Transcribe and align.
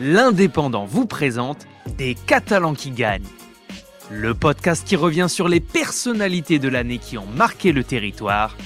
l'Indépendant 0.00 0.84
vous 0.84 1.06
présente 1.06 1.66
Des 1.96 2.14
Catalans 2.14 2.74
qui 2.74 2.90
gagnent. 2.90 3.26
Le 4.10 4.32
podcast 4.32 4.86
qui 4.86 4.94
revient 4.94 5.26
sur 5.28 5.48
les 5.48 5.60
personnalités 5.60 6.58
de 6.58 6.68
l'année 6.68 6.98
qui 6.98 7.18
ont 7.18 7.26
marqué 7.26 7.72
le 7.72 7.82
territoire. 7.82 8.56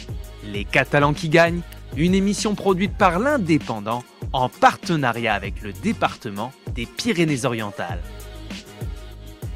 Les 0.45 0.65
Catalans 0.65 1.15
qui 1.15 1.31
gagnent, 1.31 1.63
une 1.97 2.15
émission 2.15 2.55
produite 2.55 2.97
par 2.97 3.19
l'Indépendant 3.19 4.05
en 4.33 4.49
partenariat 4.49 5.35
avec 5.35 5.63
le 5.63 5.73
département 5.73 6.53
des 6.75 6.87
Pyrénées-Orientales. 6.87 8.03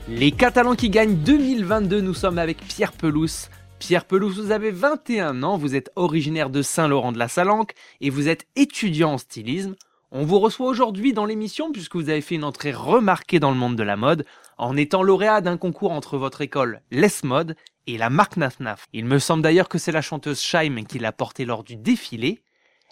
Les 0.09 0.33
Catalans 0.33 0.77
qui 0.77 0.89
gagnent 0.89 1.17
2022, 1.17 2.01
nous 2.01 2.15
sommes 2.15 2.39
avec 2.39 2.59
Pierre 2.59 2.93
Pelouse. 2.93 3.49
Pierre 3.79 4.07
Pelouse, 4.07 4.41
vous 4.41 4.51
avez 4.51 4.71
21 4.71 5.43
ans, 5.43 5.59
vous 5.59 5.75
êtes 5.75 5.91
originaire 5.97 6.49
de 6.49 6.63
Saint-Laurent 6.63 7.13
de 7.13 7.19
la 7.19 7.29
Salanque 7.29 7.75
et 8.01 8.09
vous 8.09 8.29
êtes 8.29 8.47
étudiant 8.57 9.13
en 9.13 9.19
stylisme. 9.19 9.75
On 10.19 10.25
vous 10.25 10.41
reçoit 10.41 10.69
aujourd'hui 10.69 11.13
dans 11.13 11.27
l'émission 11.27 11.73
puisque 11.73 11.95
vous 11.95 12.09
avez 12.09 12.23
fait 12.23 12.37
une 12.37 12.45
entrée 12.45 12.73
remarquée 12.73 13.39
dans 13.39 13.51
le 13.51 13.59
monde 13.59 13.77
de 13.77 13.83
la 13.83 13.97
mode 13.97 14.25
en 14.57 14.75
étant 14.75 15.03
lauréat 15.03 15.43
d'un 15.43 15.59
concours 15.59 15.93
entre 15.93 16.17
votre 16.17 16.41
école 16.41 16.81
Les 16.91 17.11
Mode 17.23 17.55
et 17.87 17.99
la 17.99 18.09
marque 18.09 18.39
Naf 18.39 18.57
Il 18.95 19.05
me 19.05 19.19
semble 19.19 19.43
d'ailleurs 19.43 19.69
que 19.69 19.77
c'est 19.77 19.93
la 19.93 20.01
chanteuse 20.01 20.41
Shaim 20.41 20.85
qui 20.89 20.99
l'a 20.99 21.13
porté 21.13 21.45
lors 21.45 21.65
du 21.65 21.77
défilé. 21.77 22.41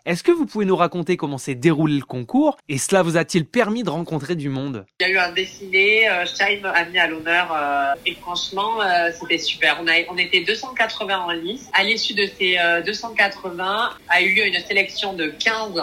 Est-ce 0.04 0.22
que 0.22 0.32
vous 0.32 0.44
pouvez 0.44 0.66
nous 0.66 0.76
raconter 0.76 1.16
comment 1.16 1.38
s'est 1.38 1.54
déroulé 1.54 1.96
le 1.96 2.04
concours 2.04 2.58
et 2.68 2.76
cela 2.76 3.02
vous 3.02 3.16
a-t-il 3.16 3.46
permis 3.46 3.84
de 3.84 3.88
rencontrer 3.88 4.36
du 4.36 4.50
monde? 4.50 4.84
Il 5.00 5.04
y 5.04 5.06
a 5.06 5.12
eu 5.14 5.16
un 5.16 5.32
défilé, 5.32 6.06
euh, 6.10 6.68
a 6.74 6.84
mis 6.84 6.98
à 6.98 7.06
l'honneur 7.06 7.50
euh, 7.54 7.94
et 8.04 8.16
franchement 8.16 8.82
euh, 8.82 9.10
c'était 9.18 9.38
super. 9.38 9.78
On, 9.82 9.88
a, 9.88 9.94
on 10.10 10.18
était 10.18 10.42
280 10.42 11.18
en 11.18 11.30
lice. 11.30 11.70
À 11.72 11.84
l'issue 11.84 12.12
de 12.12 12.28
ces 12.38 12.58
280 12.84 13.92
a 14.10 14.20
eu 14.20 14.34
lieu 14.34 14.46
une 14.46 14.60
sélection 14.60 15.14
de 15.14 15.28
15 15.28 15.80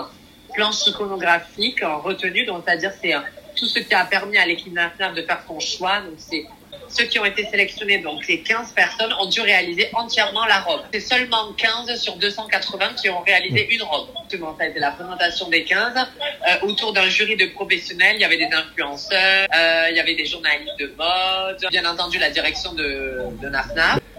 planche 0.53 0.87
iconographique 0.87 1.81
retenue, 1.81 2.45
donc 2.45 2.63
c'est-à-dire 2.65 2.91
c'est 3.01 3.13
euh, 3.15 3.19
tout 3.55 3.65
ce 3.65 3.79
qui 3.79 3.93
a 3.93 4.05
permis 4.05 4.37
à 4.37 4.45
l'équipe 4.45 4.73
nationale 4.73 5.13
de 5.15 5.21
faire 5.21 5.41
son 5.47 5.59
choix. 5.59 6.01
Donc 6.01 6.15
c'est 6.17 6.45
ceux 6.91 7.05
qui 7.05 7.19
ont 7.19 7.25
été 7.25 7.45
sélectionnés, 7.45 7.99
donc 7.99 8.27
les 8.27 8.41
15 8.41 8.73
personnes, 8.73 9.13
ont 9.19 9.27
dû 9.27 9.41
réaliser 9.41 9.89
entièrement 9.93 10.45
la 10.45 10.59
robe. 10.59 10.81
C'est 10.91 10.99
seulement 10.99 11.53
15 11.53 11.99
sur 11.99 12.15
280 12.17 12.95
qui 13.01 13.09
ont 13.09 13.21
réalisé 13.21 13.67
une 13.73 13.83
robe. 13.83 14.09
Ça 14.29 14.37
a 14.59 14.67
été 14.67 14.79
la 14.79 14.91
présentation 14.91 15.49
des 15.49 15.63
15 15.63 15.93
euh, 15.95 16.67
autour 16.67 16.93
d'un 16.93 17.07
jury 17.09 17.35
de 17.35 17.47
professionnels. 17.47 18.15
Il 18.15 18.21
y 18.21 18.25
avait 18.25 18.37
des 18.37 18.49
influenceurs, 18.53 19.47
euh, 19.55 19.87
il 19.89 19.97
y 19.97 19.99
avait 19.99 20.15
des 20.15 20.25
journalistes 20.25 20.79
de 20.79 20.93
mode, 20.97 21.65
bien 21.69 21.85
entendu 21.85 22.17
la 22.17 22.29
direction 22.29 22.73
de, 22.73 23.19
de. 23.41 23.51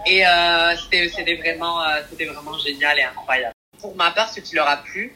Et 0.07 0.27
euh, 0.27 0.75
c'était 0.77 1.37
vraiment, 1.37 1.83
c'était 2.11 2.27
vraiment 2.27 2.59
génial 2.59 2.99
et 2.99 3.03
incroyable. 3.03 3.55
Pour 3.81 3.95
ma 3.97 4.11
part, 4.11 4.31
ce 4.31 4.41
qui 4.41 4.55
leur 4.55 4.69
a 4.69 4.79
plu, 4.79 5.13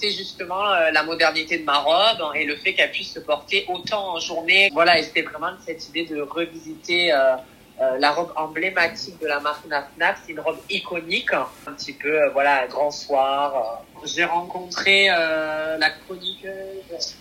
c'est 0.00 0.10
justement 0.10 0.72
euh, 0.72 0.90
la 0.92 1.02
modernité 1.02 1.58
de 1.58 1.64
ma 1.64 1.78
robe 1.78 2.34
et 2.34 2.44
le 2.44 2.56
fait 2.56 2.72
qu'elle 2.74 2.90
puisse 2.90 3.12
se 3.12 3.20
porter 3.20 3.66
autant 3.68 4.14
en 4.14 4.20
journée. 4.20 4.70
Voilà, 4.72 4.98
et 4.98 5.02
c'était 5.02 5.22
vraiment 5.22 5.52
cette 5.64 5.88
idée 5.88 6.06
de 6.06 6.20
revisiter 6.20 7.12
euh, 7.12 7.36
euh, 7.80 7.98
la 7.98 8.12
robe 8.12 8.32
emblématique 8.36 9.20
de 9.20 9.26
la 9.26 9.40
marque 9.40 9.66
Naf 9.66 10.22
C'est 10.24 10.32
une 10.32 10.40
robe 10.40 10.58
iconique, 10.70 11.32
un 11.32 11.72
petit 11.72 11.92
peu, 11.92 12.28
voilà, 12.30 12.66
grand 12.66 12.90
soir. 12.90 13.82
J'ai 14.04 14.24
rencontré 14.24 15.08
la 15.08 15.90
chroniqueuse 15.90 17.16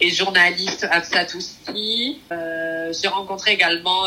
et 0.00 0.10
journaliste 0.10 0.86
Afsat 0.90 1.36
aussi. 1.36 2.20
j'ai 2.30 3.08
rencontré 3.08 3.52
également 3.52 4.04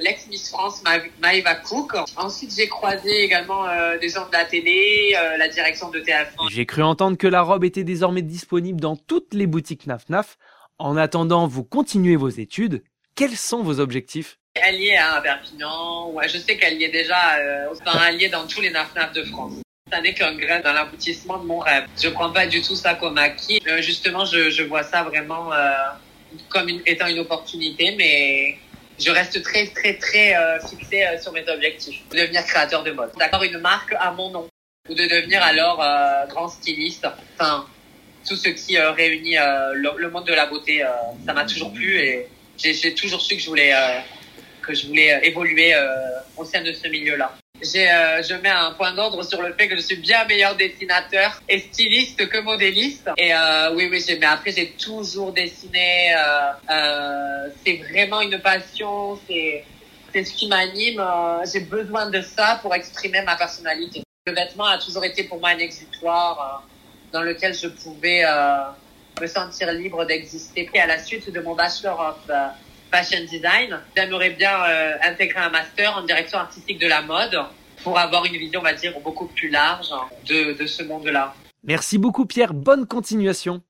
l'ex-Miss 0.00 0.50
France 0.50 0.82
Maëva 1.20 1.54
Cook. 1.56 1.92
Ensuite, 2.16 2.54
j'ai 2.56 2.68
croisé 2.68 3.24
également 3.24 3.66
euh, 3.68 3.98
des 3.98 4.08
gens 4.08 4.26
de 4.26 4.32
la 4.32 4.44
télé, 4.44 5.14
euh, 5.16 5.36
la 5.36 5.48
direction 5.48 5.90
de 5.90 6.00
TF1. 6.00 6.50
J'ai 6.50 6.66
cru 6.66 6.82
entendre 6.82 7.16
que 7.16 7.26
la 7.26 7.42
robe 7.42 7.64
était 7.64 7.84
désormais 7.84 8.22
disponible 8.22 8.80
dans 8.80 8.96
toutes 8.96 9.34
les 9.34 9.46
boutiques 9.46 9.86
Naf 9.86 10.08
Naf. 10.08 10.36
En 10.78 10.96
attendant, 10.96 11.46
vous 11.46 11.64
continuez 11.64 12.16
vos 12.16 12.28
études. 12.28 12.82
Quels 13.14 13.36
sont 13.36 13.62
vos 13.62 13.80
objectifs? 13.80 14.38
Elle 14.54 14.76
y 14.76 14.88
est 14.88 14.96
à 14.96 15.20
Perpignan. 15.20 16.10
Ouais, 16.10 16.28
je 16.28 16.38
sais 16.38 16.56
qu'elle 16.56 16.80
y 16.80 16.84
est 16.84 16.90
déjà. 16.90 17.36
Euh, 17.38 17.66
enfin, 17.72 17.98
elle 18.08 18.20
y 18.20 18.24
est 18.24 18.30
dans 18.30 18.46
tous 18.46 18.60
les 18.60 18.70
Naf 18.70 18.94
Naf 18.94 19.12
de 19.12 19.22
France. 19.24 19.52
Ça 19.92 20.00
n'est 20.00 20.14
qu'un 20.14 20.34
grain 20.36 20.60
dans 20.60 20.72
l'aboutissement 20.72 21.38
de 21.38 21.46
mon 21.46 21.58
rêve. 21.58 21.86
Je 22.00 22.08
prends 22.08 22.30
pas 22.30 22.46
du 22.46 22.62
tout 22.62 22.76
ça 22.76 22.94
comme 22.94 23.18
acquis. 23.18 23.60
justement, 23.78 24.24
je, 24.24 24.48
je, 24.48 24.62
vois 24.62 24.84
ça 24.84 25.02
vraiment 25.02 25.50
comme 26.48 26.68
étant 26.86 27.08
une 27.08 27.18
opportunité, 27.18 27.94
mais 27.96 28.56
je 29.00 29.10
reste 29.10 29.42
très, 29.42 29.66
très, 29.66 29.94
très 29.94 30.36
euh, 30.36 30.60
fixée 30.60 31.04
euh, 31.04 31.20
sur 31.20 31.32
mes 31.32 31.48
objectifs. 31.48 32.00
Devenir 32.10 32.44
créateur 32.44 32.84
de 32.84 32.90
mode. 32.92 33.10
D'avoir 33.18 33.42
une 33.42 33.58
marque 33.58 33.94
à 33.98 34.10
mon 34.12 34.30
nom. 34.30 34.48
Ou 34.88 34.94
de 34.94 35.04
devenir 35.04 35.42
alors 35.42 35.82
euh, 35.82 36.26
grand 36.26 36.48
styliste. 36.48 37.06
Enfin, 37.34 37.66
tout 38.28 38.36
ce 38.36 38.48
qui 38.50 38.78
réunit 38.78 39.36
le, 39.36 40.10
monde 40.10 40.26
de 40.26 40.34
la 40.34 40.46
beauté. 40.46 40.84
ça 41.24 41.32
m'a 41.32 41.44
toujours 41.44 41.72
plu 41.72 41.98
et 41.98 42.28
j'ai 42.58 42.94
toujours 42.94 43.22
su 43.22 43.36
que 43.36 43.40
je 43.40 43.48
voulais, 43.48 43.72
que 44.60 44.74
je 44.74 44.86
voulais 44.88 45.20
évoluer 45.22 45.74
au 46.36 46.44
sein 46.44 46.60
de 46.60 46.70
ce 46.70 46.86
milieu-là 46.88 47.34
euh, 47.62 48.22
je 48.22 48.34
mets 48.34 48.48
un 48.48 48.72
point 48.72 48.92
d'ordre 48.92 49.22
sur 49.22 49.42
le 49.42 49.52
fait 49.54 49.68
que 49.68 49.76
je 49.76 49.82
suis 49.82 49.96
bien 49.96 50.24
meilleur 50.24 50.56
dessinateur 50.56 51.42
et 51.48 51.58
styliste 51.58 52.28
que 52.28 52.38
modéliste. 52.38 53.10
Et 53.16 53.34
euh, 53.34 53.74
oui, 53.74 53.88
oui, 53.90 54.04
mais 54.18 54.26
après 54.26 54.52
j'ai 54.52 54.70
toujours 54.72 55.32
dessiné. 55.32 56.14
Euh, 56.14 56.52
euh, 56.70 57.48
c'est 57.64 57.76
vraiment 57.90 58.20
une 58.22 58.38
passion. 58.40 59.18
C'est 59.28 59.64
c'est 60.12 60.24
ce 60.24 60.32
qui 60.34 60.48
m'anime. 60.48 61.00
Euh, 61.00 61.44
j'ai 61.52 61.60
besoin 61.60 62.10
de 62.10 62.20
ça 62.22 62.58
pour 62.62 62.74
exprimer 62.74 63.22
ma 63.22 63.36
personnalité. 63.36 64.02
Le 64.26 64.32
vêtement 64.34 64.66
a 64.66 64.78
toujours 64.78 65.04
été 65.04 65.24
pour 65.24 65.38
moi 65.38 65.50
un 65.50 65.58
exutoire 65.58 66.64
euh, 66.64 67.12
dans 67.12 67.22
lequel 67.22 67.54
je 67.54 67.68
pouvais 67.68 68.24
me 69.20 69.26
sentir 69.26 69.72
libre 69.72 70.04
d'exister. 70.04 70.70
Et 70.72 70.80
à 70.80 70.86
la 70.86 70.98
suite 70.98 71.30
de 71.30 71.40
mon 71.40 71.54
bachelor 71.54 71.98
of 72.00 72.36
fashion 72.90 73.24
design. 73.24 73.78
J'aimerais 73.96 74.30
bien 74.30 74.62
euh, 74.64 74.96
intégrer 75.06 75.40
un 75.40 75.50
master 75.50 75.96
en 75.96 76.02
direction 76.02 76.38
artistique 76.38 76.78
de 76.78 76.86
la 76.86 77.02
mode 77.02 77.38
pour 77.82 77.98
avoir 77.98 78.24
une 78.24 78.36
vision, 78.36 78.60
on 78.60 78.64
va 78.64 78.74
dire, 78.74 78.98
beaucoup 79.00 79.26
plus 79.26 79.48
large 79.48 79.90
de, 80.28 80.58
de 80.58 80.66
ce 80.66 80.82
monde-là. 80.82 81.34
Merci 81.64 81.98
beaucoup 81.98 82.26
Pierre, 82.26 82.54
bonne 82.54 82.86
continuation. 82.86 83.62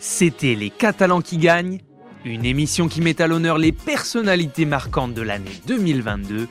C'était 0.00 0.54
Les 0.54 0.70
Catalans 0.70 1.22
qui 1.22 1.38
gagnent, 1.38 1.80
une 2.24 2.44
émission 2.44 2.88
qui 2.88 3.00
met 3.00 3.20
à 3.22 3.26
l'honneur 3.26 3.56
les 3.56 3.72
personnalités 3.72 4.66
marquantes 4.66 5.14
de 5.14 5.22
l'année 5.22 5.60
2022. 5.66 6.48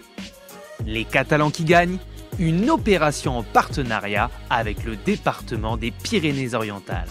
Les 0.86 1.06
Catalans 1.06 1.52
qui 1.52 1.64
gagnent, 1.64 2.00
une 2.40 2.70
opération 2.72 3.38
en 3.38 3.44
partenariat 3.44 4.32
avec 4.50 4.84
le 4.84 4.96
département 4.96 5.78
des 5.78 5.92
Pyrénées-Orientales. 5.92 7.10